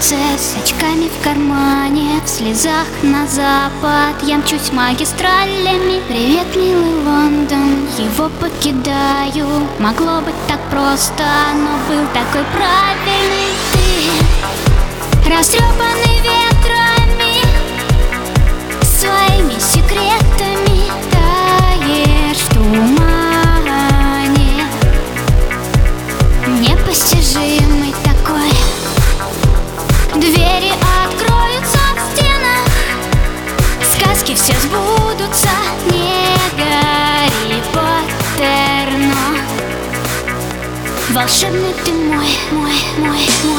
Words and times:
сердце 0.00 0.16
с 0.36 0.56
очками 0.62 1.08
в 1.08 1.24
кармане 1.24 2.20
В 2.24 2.28
слезах 2.28 2.86
на 3.02 3.26
запад. 3.26 4.22
Я 4.22 4.38
мчусь 4.38 4.72
магистралями. 4.72 6.02
Привет, 6.08 6.46
милый 6.56 6.94
Лондон, 7.04 7.86
его 7.98 8.28
покидаю. 8.40 9.66
Могло 9.78 10.20
быть 10.20 10.34
так 10.46 10.60
просто, 10.70 11.24
но 11.54 11.94
был 11.94 12.06
такой 12.12 12.44
правильный 12.54 13.67
Волшебный 41.17 41.73
ты 41.83 41.91
мой, 41.91 42.27
мой, 42.51 42.71
мой, 42.97 43.19
мой 43.43 43.56